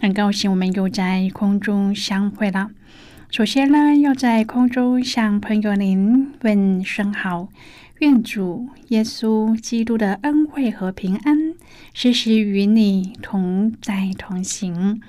[0.00, 2.70] 很高兴我们又在空中相会了。
[3.30, 7.48] 首先呢，要在空中向朋友您问声好，
[7.98, 11.52] 愿主耶稣基督的恩惠和平安
[11.92, 15.02] 时时与你同在同行。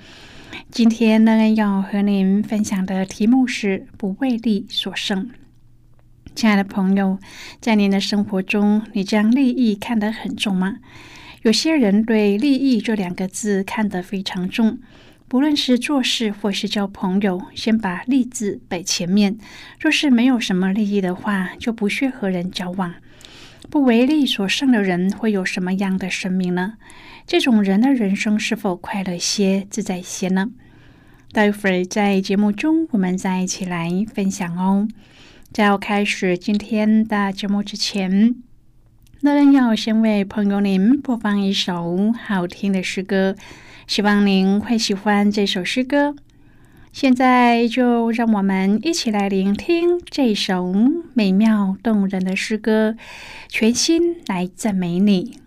[0.72, 5.30] 今天呢，要和您分享的题目是“不为利所胜”。
[6.34, 7.20] 亲爱的朋友，
[7.62, 10.78] 在您的生活中，你将利益看得很重吗？
[11.44, 14.80] 有些人对“利益”这两个字看得非常重，
[15.28, 19.38] 不论是做事或是交朋友，先把“利”字摆前面。
[19.80, 22.96] 若是没有什么利益的话，就不屑和人交往。
[23.70, 26.74] 不为利所胜的人会有什么样的生命呢？
[27.26, 30.50] 这种人的人生是否快乐些、自在些呢？
[31.32, 34.88] 待会儿在节目中，我们再一起来分享哦。
[35.54, 38.49] 在要开始今天的节目之前。
[39.22, 43.36] 那要先为朋友您播放一首好听的诗歌，
[43.86, 46.16] 希望您会喜欢这首诗歌。
[46.94, 50.74] 现在就让我们一起来聆听这首
[51.14, 52.96] 美妙动人的诗歌，
[53.50, 55.38] 全心来赞美你。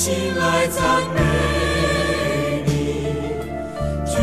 [0.00, 0.80] 心来赞
[1.14, 1.20] 美
[2.64, 2.72] 你，
[4.06, 4.16] 举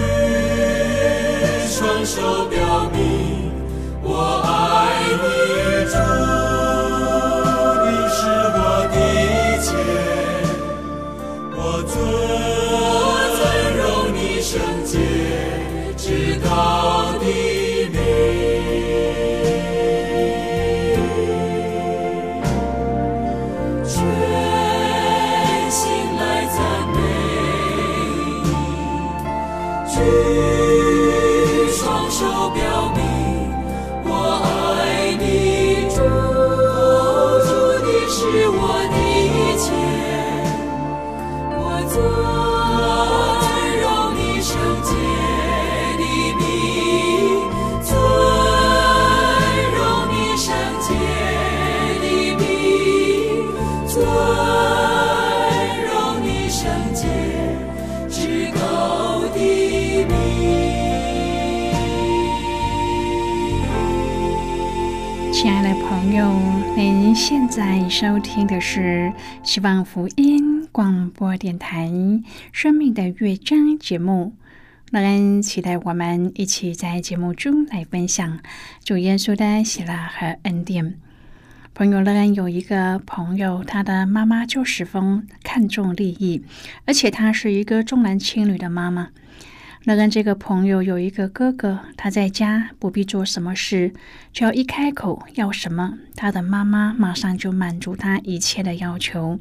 [1.70, 2.67] 双手表。
[67.58, 69.12] 在收听的是
[69.42, 71.88] 希望福音广播电台
[72.52, 74.36] 《生命的乐章》节目，
[74.92, 78.38] 乐恩期待我们一起在节目中来分享
[78.84, 81.00] 主耶稣的喜乐和恩典。
[81.74, 86.44] 朋友乐恩有一个朋友，他的妈妈就十分看重利益，
[86.86, 89.10] 而且她是一个重男轻女的妈妈。
[89.86, 93.94] 乐恩这个朋友有一个哥哥，他在家不必做什么事，
[94.34, 99.40] 只要一开口要什么，他的妈妈马上就满足他一切的要求。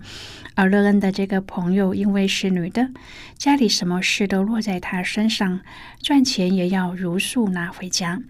[0.54, 2.90] 而乐恩的这个朋友因为是女的，
[3.36, 5.60] 家里什么事都落在她身上，
[6.00, 8.22] 赚钱也要如数拿回家。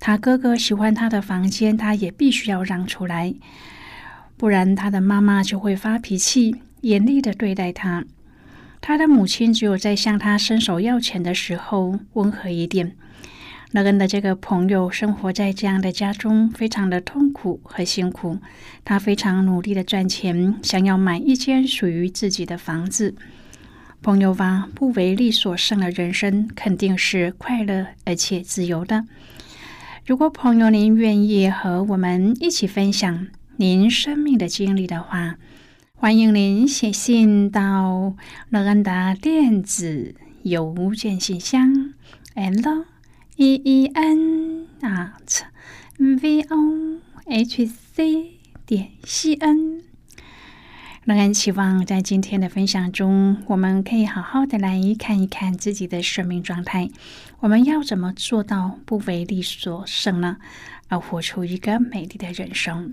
[0.00, 3.32] 他哥哥喜欢他的房间，他也必须要让出来，
[4.36, 8.04] 不然他的妈妈就会发脾气，严厉的对待他。
[8.82, 12.96] 他的母亲只有在向他伸手要钱的时候温和一点。
[13.70, 18.38] 乐恩的这个朋友生活在这样的家中，非常的痛苦和辛苦。
[18.84, 23.14] 他非常努力的赚钱，想要买一间属于自己的房子。
[24.02, 29.04] 朋友吧，不为利所胜的人生肯定是快乐而且自由的。
[30.04, 33.28] 如果朋友您愿意和我们一起分享
[33.58, 35.36] 您生命的经历的话，
[36.02, 38.16] 欢迎您写信到
[38.50, 41.94] 乐安达电子邮件信箱
[42.34, 42.84] l
[43.36, 45.42] e e n at
[45.96, 48.32] v o h c
[48.66, 49.82] 点 c n。
[51.04, 56.90] 乐恩期望在今天的分享中，我们可以好好的来看一看自己的生命状态。
[57.38, 60.38] 我们要怎么做到不为利所胜呢？
[60.88, 62.92] 而活出一个美丽的人生。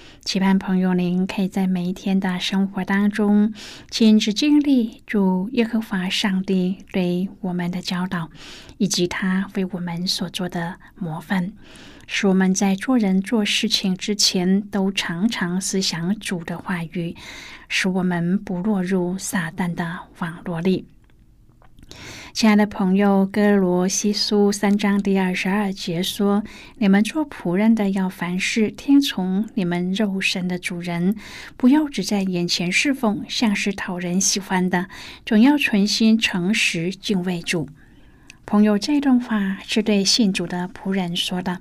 [0.23, 3.53] 期盼朋友，您可以在每一天的生活当中
[3.89, 8.29] 亲自经历主耶和华上帝对我们的教导，
[8.77, 11.51] 以及他为我们所做的模范，
[12.05, 17.15] 使我们在做人做事情之前都常常思想主的话语，
[17.67, 20.85] 使我们不落入撒旦的网络里。
[22.33, 26.43] 亲爱的朋友，哥罗西书三章第二十二节说
[26.79, 31.15] ：“你们做仆人的要凡事听从你们肉身的主人，
[31.57, 34.87] 不要只在眼前侍奉，像是讨人喜欢的，
[35.25, 37.67] 总要存心诚实敬畏主。”
[38.47, 41.59] 朋友，这段话是对信主的仆人说的。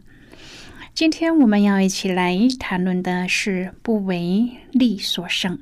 [0.95, 5.59] 今天我们要一起来谈论的是不为利所胜。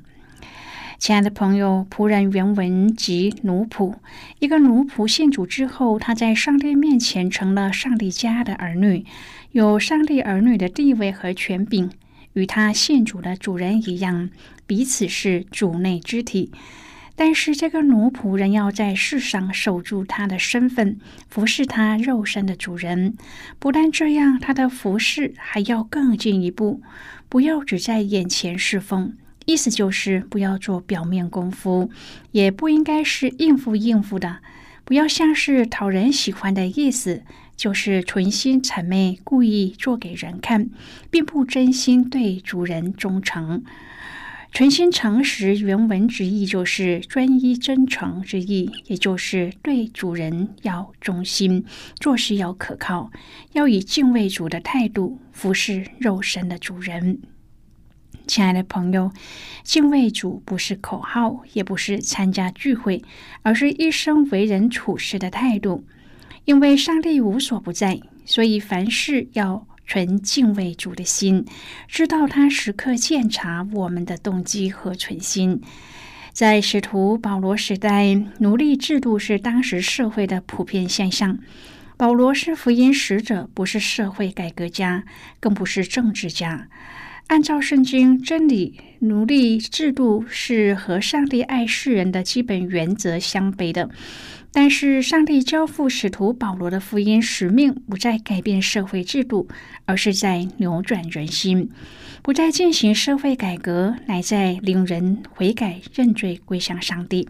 [0.99, 3.95] 亲爱的朋友，仆人原文即奴仆。
[4.39, 9.05] 一个奴仆信主之后，他在上帝面前成了上帝家的儿女，
[9.53, 11.89] 有上帝儿女的地位和权柄，
[12.33, 14.29] 与他信主的主人一样，
[14.67, 16.51] 彼此是主内肢体。
[17.15, 20.99] 但是，这个奴仆仍要在世上守住他的身份，
[21.29, 23.15] 服侍他肉身的主人。
[23.57, 26.81] 不但这样，他的服侍还要更进一步，
[27.29, 29.13] 不要只在眼前侍奉。
[29.49, 31.89] 意思就是不要做表面功夫，
[32.33, 34.41] 也不应该是应付应付的，
[34.85, 37.23] 不要像是讨人喜欢的意思，
[37.55, 40.69] 就是存心谄媚，故意做给人看，
[41.09, 43.63] 并不真心对主人忠诚。
[44.53, 51.65] 存心诚实原文之意就是专一真诚之意，也就是对主人要忠心，
[51.99, 53.11] 做事要可靠，
[53.53, 57.19] 要以敬畏主的态度服侍肉身的主人。
[58.29, 59.11] 亲爱的朋友，
[59.63, 63.01] 敬畏主不是口号，也不是参加聚会，
[63.41, 65.83] 而是一生为人处事的态度。
[66.45, 71.43] 因为上帝无所不在，所以凡事要存敬畏主的心，
[71.87, 75.59] 知道他时刻检查我们的动机和存心。
[76.31, 81.39] 在使徒保罗时代，奴隶制度是当时社会的普遍现象。
[81.97, 85.03] 保罗是福音使者，不是社会改革家，
[85.39, 86.69] 更不是政治家。
[87.29, 93.87] 按照圣经真理，奴隶制度是和上帝爱世人的基本原则相悖的。
[94.51, 99.47] 但是，上帝交付使徒保罗的福音使命，不再改变社会制度，
[99.85, 101.69] 而是在扭转人心；
[102.23, 107.29] 不再进行社会改革，乃在令人悔改认罪归向上帝，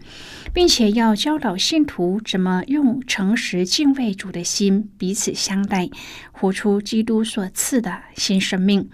[0.54, 5.90] 并且要教导信徒怎么用诚实敬畏主的心彼此相待，
[6.32, 8.88] 活出基督所赐的新生命。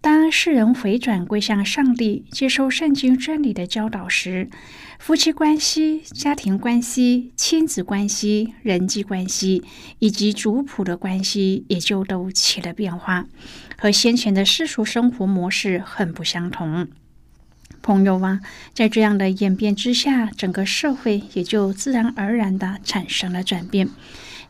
[0.00, 4.48] 当世人回转归向上帝，接受圣经真理的教导时，
[4.98, 9.64] 夫妻关系、家庭关系、亲子关系、人际关系
[9.98, 13.26] 以及族谱的关系也就都起了变化，
[13.76, 16.86] 和先前的世俗生活模式很不相同。
[17.82, 18.40] 朋友啊，
[18.72, 23.88] 在这样的演变之下，整个社会也就自然而然的产生了转变。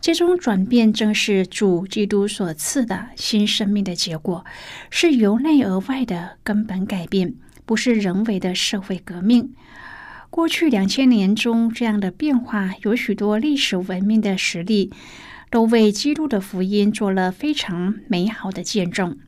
[0.00, 4.44] 这种转变正是主基督所赐的新生命的结果，
[4.90, 7.34] 是由内而外的根本改变，
[7.66, 9.52] 不是人为的社会革命。
[10.30, 14.92] 过去两千年中，这样的变化有许多历史文明的实例，
[15.50, 19.18] 都为基督的福音做了非常美好的见证。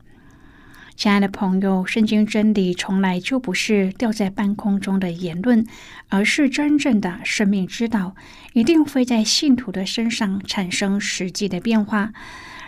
[0.95, 5.65] 亲爱的朋友，圣经真理从来就不是吊在半空中的言论，
[6.09, 8.15] 而是真正的生命之道，
[8.53, 12.13] 一定会在信徒的身上产生实际的变化。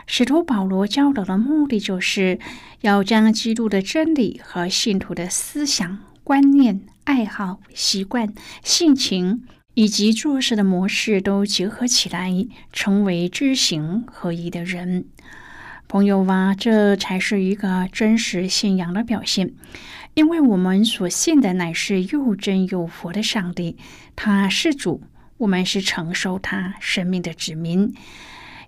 [0.07, 2.39] 使徒保罗教导的目的，就是
[2.81, 15.05] 要将基督的真理和信徒的思想、观念、爱好、习惯、性情以及做事的模式都结合起来，成为知行合一的人。
[15.93, 19.53] 朋友哇，这才是一个真实信仰的表现，
[20.15, 23.77] 因为我们所信的乃是又真又活的上帝，
[24.15, 25.03] 他是主，
[25.37, 27.93] 我们是承受他生命的子民，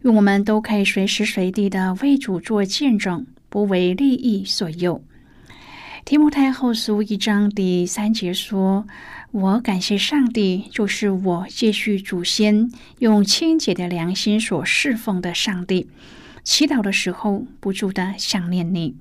[0.04, 5.04] 我们都可以随时随地的为主做见证，不为利益所诱。
[6.06, 8.86] 提摩太后书一章第三节说
[9.34, 15.90] ：“我感谢上帝，就是我继续祖先用清洁的良心所侍奉的上帝。”
[16.46, 18.96] 祈祷的时候，不住的想念你，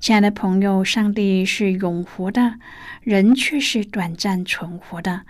[0.00, 0.82] 亲爱的朋友。
[0.82, 2.54] 上帝是永活的，
[3.02, 5.26] 人却是短暂存活的。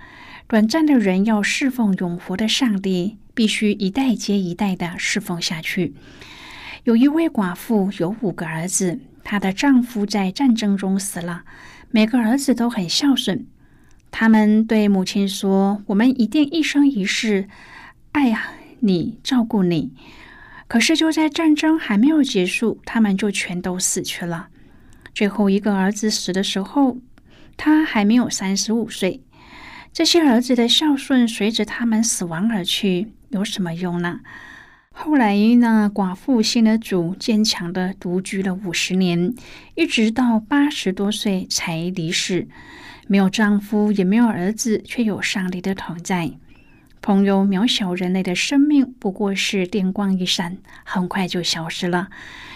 [0.46, 5.92] 短暂的人要侍奉永活的上帝，必须一代接一代的侍奉下去。
[6.84, 11.42] 有一位寡妇有五个儿子，她的丈夫在战争中死了，
[11.90, 13.44] 每个儿子都很孝顺。
[14.12, 17.48] 他们对母亲说：“我们一定一生一世
[18.12, 18.32] 爱
[18.78, 19.90] 你，照顾你。”
[20.70, 24.50] 可是就在战争还没有结束，他们就全都死去了。
[25.12, 26.98] 最后一个儿子死的时候，
[27.56, 29.20] 他还没有三十五岁。
[29.92, 34.20] 这些儿子的孝顺随着他们死亡而去，有什么用呢？
[34.92, 39.34] 后来呢，寡妇信了主，坚强的独居了五十年，
[39.74, 42.46] 一直到八十多岁才离世。
[43.08, 46.30] 没有丈夫，也没有儿子，却有上帝的同在。
[47.02, 52.10] 朋友，渺小人类的生命不过是电光一闪，很快就消失了。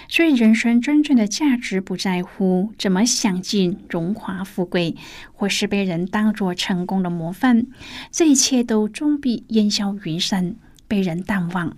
[0.07, 4.97] 所以，人生真正的价值不在乎怎么享尽荣华富贵，
[5.33, 7.67] 或是被人当作成功的模范，
[8.13, 11.75] 这一切都终必烟消云散，被人淡忘。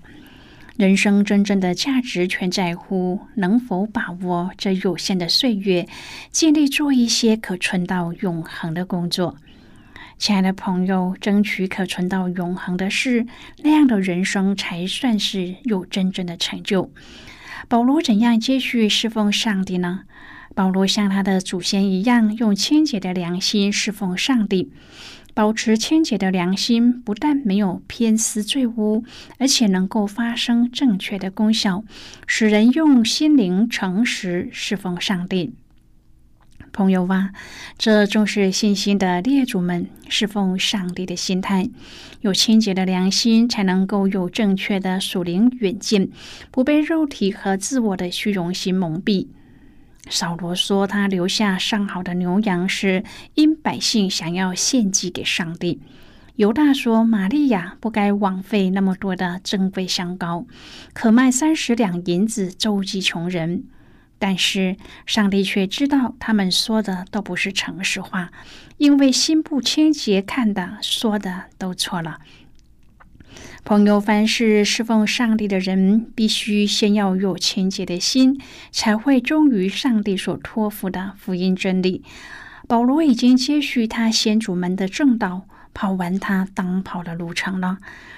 [0.76, 5.86] 人生真正的价值，全在乎能否把握这有限的岁月，
[6.32, 9.36] 尽力做一些可存到永恒的工作。
[10.18, 13.26] 亲爱的朋友，争取可存到永恒的事，
[13.62, 16.90] 那样的人生才算是有真正的成就。
[17.68, 20.04] 保罗怎样继续侍奉上帝呢？
[20.54, 24.72] 保罗像他的祖先一样，用清洁的良心侍奉上帝。
[25.34, 29.04] 保持清洁的良心，不但没有偏私罪污，
[29.38, 31.84] 而且能够发生正确的功效，
[32.26, 35.52] 使人用心灵诚实侍奉上帝。
[36.76, 37.30] 朋友哇，
[37.78, 41.70] 这正是信心的列祖们侍奉上帝的心态，
[42.20, 46.10] 有清洁的良心，才能够有正确的属灵远见，
[46.50, 49.28] 不被肉体和自我的虚荣心蒙蔽。
[50.10, 55.80] 扫罗说，他留下上好的牛羊，是因百姓想要献祭给上帝。
[56.34, 60.44] 犹大说，玛利亚不该枉费那么多的珍贵香膏，
[60.92, 63.64] 可卖三十两银子周济穷人。
[64.18, 68.30] 但是上帝却知道他们说的都不是诚实话，
[68.78, 72.18] 因为心不清洁，看的说的都错了。
[73.64, 82.02] 朋友，凡是侍奉上帝的人，必须先要有清洁的心，才会忠于上帝所托付的福音真理。
[82.68, 85.46] 保罗已经接续他先祖们的正道。
[85.78, 87.76] 跑完他当跑的路程了，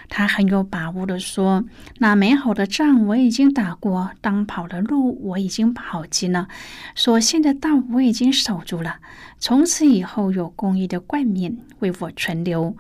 [0.09, 1.65] 他很有把握的说
[1.99, 6.47] ：“那美好的仗我已经打过，当跑的路我已经跑尽了，
[6.95, 9.01] 所幸的道我已经守住了。
[9.41, 12.77] 从此以后，有公义的冠冕为我存留。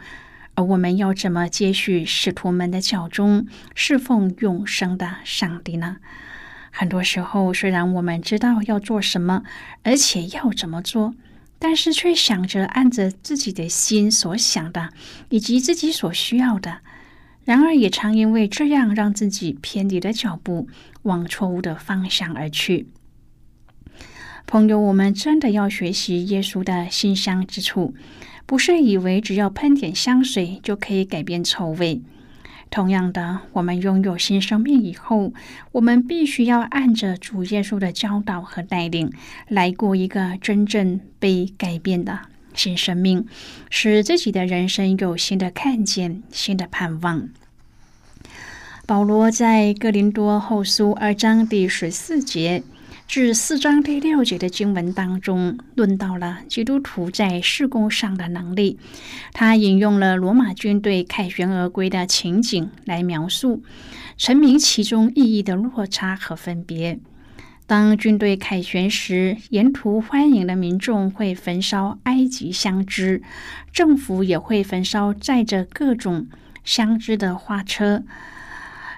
[0.54, 5.97] 而我们要怎么接续使徒们的脚中，侍奉永生的上帝呢？
[6.70, 9.42] 很多时候，虽然我们知道要做什么，
[9.82, 11.14] 而且要怎么做。”
[11.59, 14.91] 但是却想着按着自己的心所想的，
[15.29, 16.79] 以及自己所需要的，
[17.45, 20.69] 然而也常因为这样让自己偏离了脚步，
[21.03, 22.88] 往错误的方向而去。
[24.47, 27.95] 朋友，我们真的要学习耶稣的馨香之处，
[28.47, 32.00] 不是以为只要喷点香水就可以改变臭味。
[32.71, 35.33] 同样的，我们拥有新生命以后，
[35.73, 39.13] 我们必须要按着主耶稣的教导和带领，
[39.49, 42.21] 来过一个真正被改变的
[42.55, 43.27] 新生命，
[43.71, 47.29] 使自己的人生有新的看见、新的盼望。
[48.87, 52.63] 保罗在哥林多后书二章第十四节。
[53.09, 58.79] 至四章第六节的经文当中，论到了基督徒在事工上的能力。
[59.33, 63.62] 他引用了罗马军队凯旋而归的情景来描述，
[64.19, 67.00] 阐明其中意义的落差和分别。
[67.67, 73.23] 当军队凯旋时，沿途欢迎的民众会焚烧埃及香枝，
[73.73, 76.27] 政府也会焚烧载着各种
[76.62, 78.05] 香枝的花车，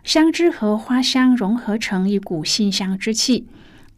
[0.02, 3.46] 香枝和花香融合成一股馨香之气。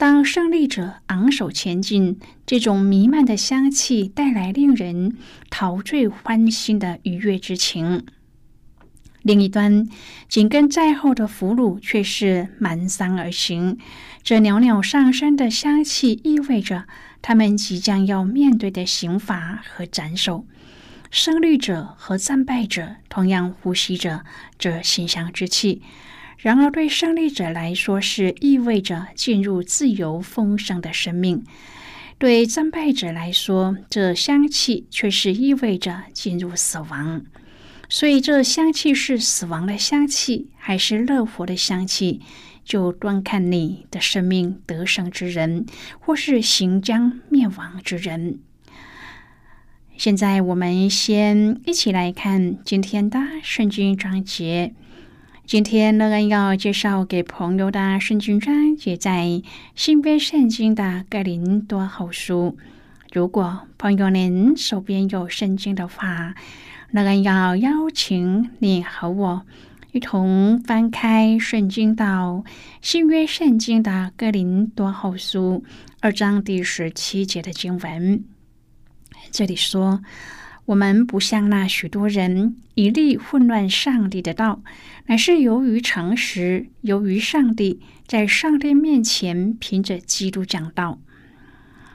[0.03, 5.17] 当胜利者昂首前进，这种弥漫的香气带来令人
[5.49, 8.05] 陶醉欢欣的愉悦之情。
[9.23, 9.89] 另一端，
[10.29, 13.79] 紧跟在后的俘虏却是蹒跚而行。
[14.25, 16.89] 这袅袅上升的香气意味着
[17.23, 20.45] 他们即将要面对的刑罚和斩首。
[21.13, 24.25] 胜利者和战败者同样呼吸着
[24.59, 25.81] 这馨香之气。
[26.43, 31.45] 然而，对胜利者来说，是意味着进入自由丰盛的生命；
[32.19, 37.25] 对战败者来说，这香气却是意味着进入死亡。
[37.89, 42.21] 所以，这香气是死亡的香气，还是乐活的香气，
[42.65, 45.65] 就端看你的生命得胜之人，
[46.01, 48.41] 或是行将灭亡之人。
[49.97, 54.75] 现在，我们先一起来看今天的圣经章节。
[55.45, 59.43] 今天乐恩要介绍给朋友的圣经章节在
[59.75, 62.57] 新约圣经的格林多后书。
[63.13, 66.35] 如果朋友您手边有圣经的话，
[66.91, 69.45] 乐恩要邀请你和我
[69.91, 72.45] 一同翻开圣经到
[72.81, 75.65] 新约圣经的格林多后书
[76.01, 78.25] 二章第十七节的经文。
[79.31, 80.03] 这里说。
[80.67, 84.63] 我们不像那许多人一力混乱上帝的道，
[85.07, 90.99] 乃是由于诚实，由于上帝在上帝面前凭着基督讲道。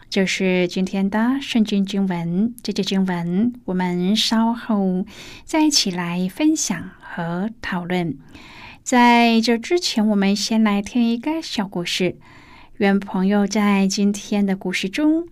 [0.10, 2.54] 这是今天的圣经经文。
[2.64, 5.06] 这节经文我们稍后
[5.44, 8.18] 再一起来分享和讨论。
[8.84, 12.18] 在这之前，我们先来听一个小故事。
[12.78, 15.28] 愿朋友在今天的故事中。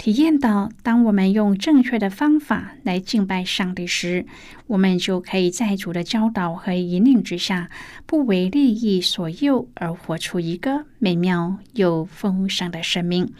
[0.00, 4.24] 体验到，当我们用正确的方法来敬拜上帝时，
[4.68, 7.68] 我们就可以在主的教导和引领之下，
[8.06, 13.30] 不为利益所诱，而活出一个美妙又丰盛的生命。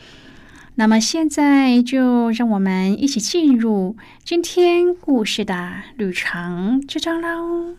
[0.75, 7.75] 那么，现在就让我们一起进入今天故事的旅程之中喽。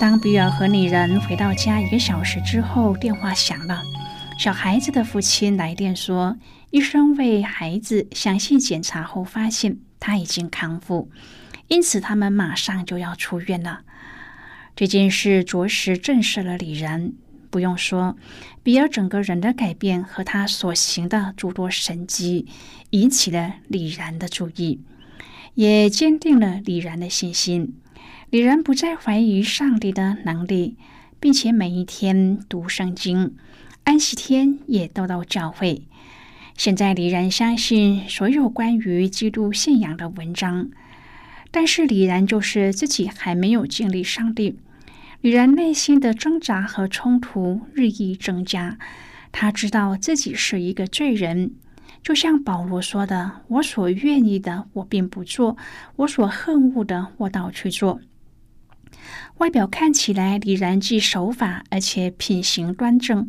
[0.00, 3.82] 当比尔和女人回到家一个小时之后，电话响了。
[4.42, 6.36] 小孩子的父亲来电说，
[6.72, 11.08] 医生为孩子详细检查后发现他已经康复，
[11.68, 13.82] 因此他们马上就要出院了。
[14.74, 17.12] 这件事着实震慑了李然。
[17.50, 18.16] 不用说，
[18.64, 22.48] 比尔整个人的改变和他所行的诸多神迹，
[22.90, 24.80] 引起了李然的注意，
[25.54, 27.76] 也坚定了李然的信心。
[28.28, 30.76] 李然不再怀疑上帝的能力，
[31.20, 33.36] 并且每一天读圣经。
[33.84, 35.82] 安息天也都到教会。
[36.56, 40.70] 现在李然相信所有关于基督信仰的文章，
[41.50, 44.58] 但是李然就是自己还没有经历上帝。
[45.20, 48.78] 李然内心的挣扎和冲突日益增加。
[49.32, 51.52] 他知道自己是一个罪人，
[52.02, 55.56] 就像保罗说的：“我所愿意的，我并不做；
[55.96, 58.00] 我所恨恶的，我倒去做。”
[59.38, 63.26] 外表看起来，李然既守法，而且品行端正。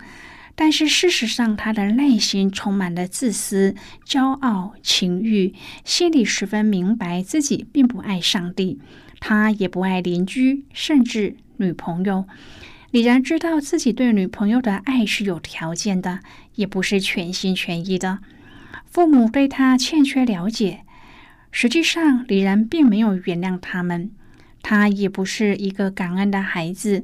[0.55, 3.73] 但是事实上，他的内心充满了自私、
[4.07, 8.79] 骄傲、情欲，心里十分明白自己并不爱上帝，
[9.19, 12.25] 他也不爱邻居，甚至女朋友。
[12.91, 16.19] 李然知道自己对女朋友的爱是有条件的，
[16.53, 18.19] 也不是全心全意的。
[18.85, 20.81] 父母对他欠缺了解，
[21.49, 24.11] 实际上李然并没有原谅他们。
[24.61, 27.03] 他也不是一个感恩的孩子，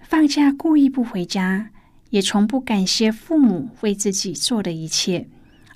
[0.00, 1.70] 放假故意不回家。
[2.10, 5.26] 也从不感谢父母为自己做的一切，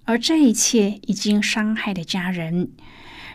[0.04, 2.70] 而这一切已经伤害了家人。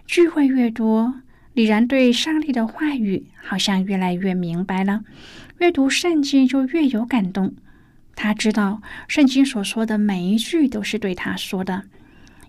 [0.07, 1.21] 聚会越多，
[1.53, 5.03] 李然对上帝的话语好像越来越明白了。
[5.59, 7.55] 阅读圣经就越有感动。
[8.15, 11.83] 他知道圣经所说的每一句都是对他说的。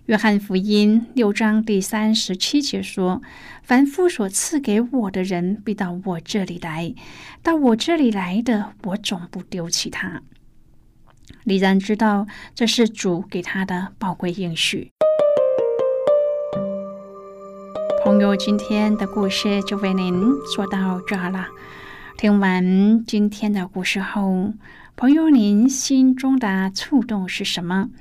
[0.05, 3.21] 约翰福音六章第三十七节说
[3.61, 6.95] ：“凡父所赐给我的人，必到我这里来；
[7.43, 10.21] 到我这里来的，我总不丢弃他。”
[11.47, 14.91] 李然知道这是主给他的宝贵应许。
[18.03, 21.47] 朋友，今天的故事就为您说到这了。
[22.17, 24.51] 听完今天的故事后，
[24.97, 27.91] 朋友，您心中的触动是什么？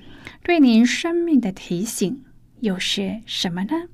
[0.43, 2.25] 对您生命的提醒
[2.59, 3.85] 又是什么呢？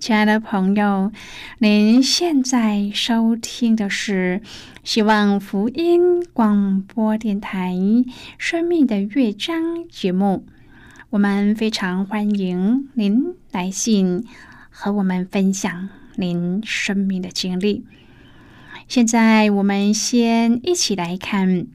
[0.00, 1.12] 亲爱的朋友，
[1.58, 4.40] 您现在收听的是
[4.82, 7.72] 希望福音广播电台
[8.36, 10.46] 《生命的乐章》节目。
[11.10, 14.26] 我们非常欢迎您来信
[14.68, 17.84] 和我们分享您生命的经历。
[18.88, 21.48] 现在，我们先一起来看《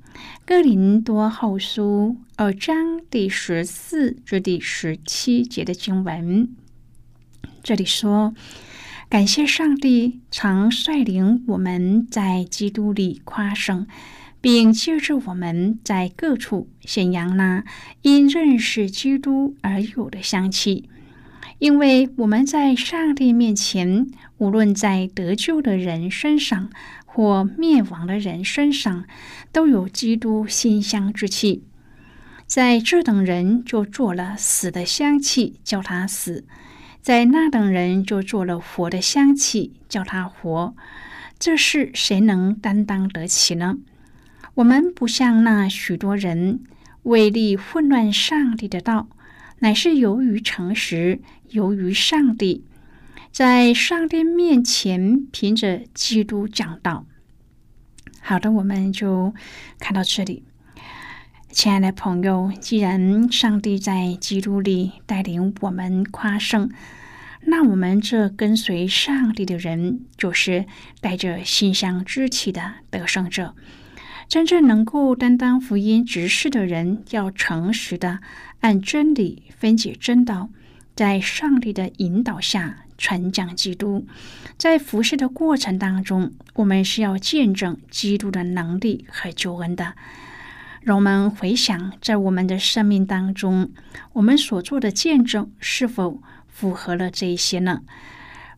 [0.46, 6.50] 哥林多后书》二章第十四至第十七节的经文。
[7.70, 8.34] 这里说
[9.10, 13.86] ：“感谢上帝，常率领我们在基督里夸胜，
[14.42, 17.64] 并借着我们在各处显扬那
[18.02, 20.90] 因认识基督而有的香气。
[21.60, 24.08] 因为我们在上帝面前，
[24.40, 26.72] 无论在得救的人身上。”
[27.06, 29.06] 或灭亡的人身上
[29.52, 31.64] 都有基督馨香之气，
[32.48, 36.44] 在这等人就做了死的香气，叫他死；
[37.02, 40.76] 在那等人就做了活的香气，叫他活。
[41.40, 43.78] 这事谁能担当得起呢？
[44.56, 46.62] 我们不像那许多人
[47.04, 49.08] 为利混乱上帝的道，
[49.60, 52.66] 乃是由于诚实，由于上帝。
[53.32, 57.06] 在上帝面前，凭着基督讲道。
[58.20, 59.34] 好的，我们就
[59.80, 60.44] 看到这里。
[61.52, 66.70] 亲爱的朋友，既然上帝在基督里带领我们夸胜，
[67.42, 70.66] 那我们这跟随上帝的人，就是
[71.02, 73.56] 带着馨香之气的得胜者。
[74.28, 78.20] 真正能够担当福音执事的人，要诚实的
[78.60, 80.50] 按真理分解真道，
[80.96, 82.86] 在上帝的引导下。
[83.02, 84.06] 传讲基督，
[84.58, 89.96] 在服侍的过程当中，我们是要见证基督的能力和救恩的。
[90.90, 93.70] 让我们回想，在我们的生命当中，
[94.14, 97.82] 我们所做的见证是否符合了这一些呢？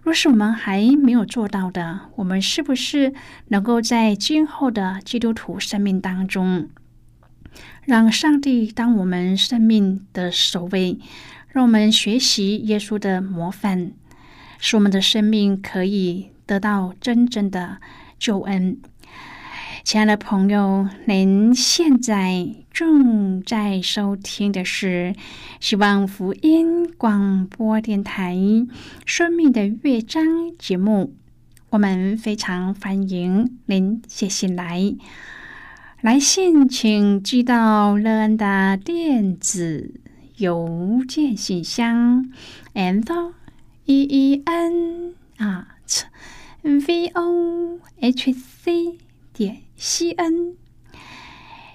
[0.02, 3.14] 若是我们还没有做到的，我们是不是
[3.50, 6.70] 能够在今后的基督徒生命当中，
[7.84, 10.98] 让上帝当我们生命的首位，
[11.50, 13.92] 让我们学习耶稣的模范？
[14.58, 17.82] 使我们的生命可以得到真正的
[18.18, 18.78] 救恩，
[19.84, 25.16] 亲爱的朋友，您现在正在收听的是
[25.60, 28.36] 希望福音广播电台
[29.06, 30.24] 《生命的乐章》
[30.58, 31.16] 节目。
[31.72, 34.96] 我们非常欢迎您写信来，
[36.02, 40.00] 来信请寄到乐恩的电子
[40.38, 42.30] 邮件信箱
[42.76, 43.34] ，and。
[43.86, 45.68] e e n 啊
[46.62, 48.98] ，v o h c
[49.34, 50.56] 点 c n。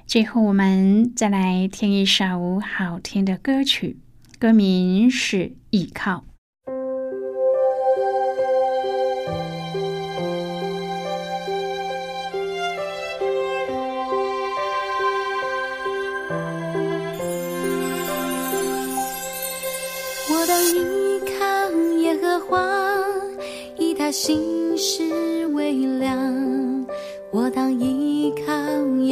[0.06, 3.96] 最后，我们再来听一首好听的歌曲，
[4.38, 5.36] 歌名是
[5.70, 6.24] 《依靠》。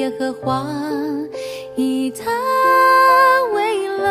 [0.05, 0.67] 耶和华，
[1.77, 2.31] 以他
[3.55, 4.05] 为乐。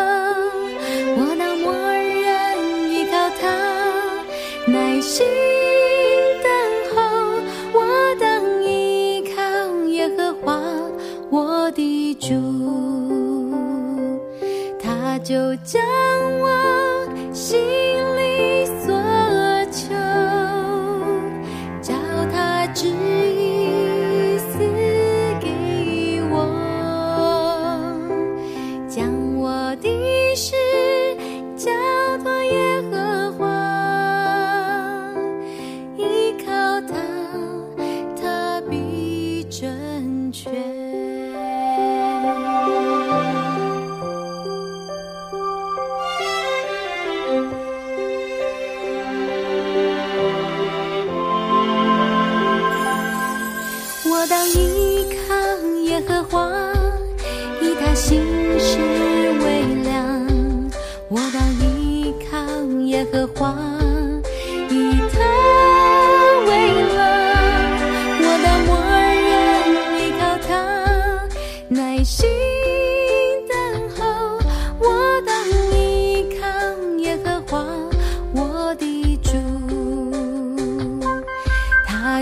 [1.15, 3.47] 我当默认依靠他，
[4.65, 5.23] 耐心
[6.41, 6.49] 等
[6.95, 6.97] 候。
[7.73, 7.86] 我
[8.19, 10.60] 当依靠耶和华，
[11.29, 13.53] 我的主，
[14.82, 15.79] 他就将
[16.39, 16.49] 我。
[17.32, 17.60] 心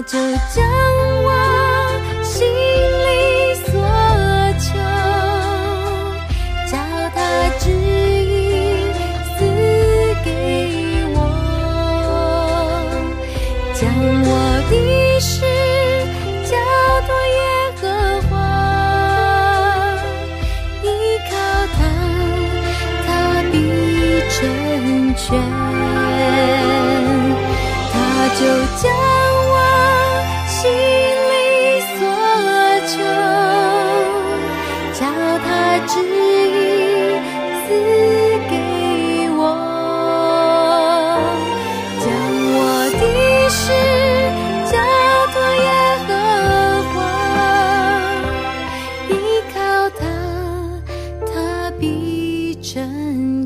[0.04, 0.18] 就
[0.54, 1.11] 将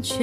[0.06, 0.22] 亲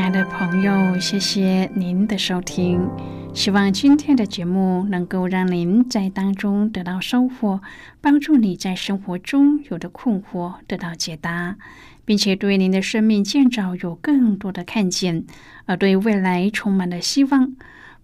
[0.00, 2.88] 爱的朋友，谢谢您的收听。
[3.34, 7.60] 希望今天的节目能够让您在当中得到收获，
[8.00, 11.56] 帮助你在生活中有的困惑得到解答，
[12.06, 15.26] 并且对您的生命建造有更多的看见，
[15.66, 17.54] 而对未来充满了希望。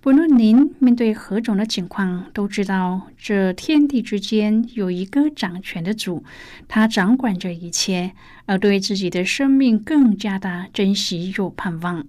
[0.02, 6.24] 不论您面对何种的情况，都知道这天地之间有一个掌权的主，
[6.66, 8.12] 他掌管着一切，
[8.46, 12.06] 而对自己的生命更加的珍惜又盼望。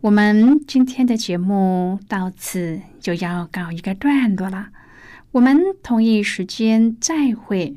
[0.00, 4.68] 我们今天的节目到此就要告一个段落了，
[5.32, 7.76] 我们同一时间再会。